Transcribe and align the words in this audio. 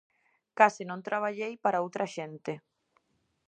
Case 0.57 0.81
non 0.89 1.05
traballei 1.07 1.53
para 1.63 1.83
outra 1.85 2.05
xente. 2.15 2.53